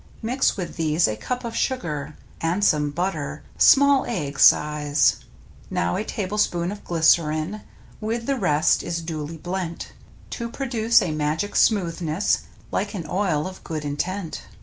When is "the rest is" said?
8.25-9.03